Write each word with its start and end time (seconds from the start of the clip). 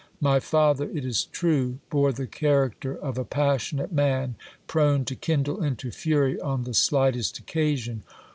My 0.19 0.39
father, 0.39 0.89
it 0.89 1.05
is 1.05 1.25
true, 1.25 1.77
bore 1.91 2.11
the 2.11 2.25
character 2.25 2.97
of 2.97 3.19
a 3.19 3.23
passionate 3.23 3.91
man, 3.91 4.33
prone 4.65 5.05
to 5.05 5.15
kindle 5.15 5.63
into 5.63 5.91
fury 5.91 6.39
on 6.41 6.63
the 6.63 6.73
slightest 6.73 7.37
occasion. 7.37 8.01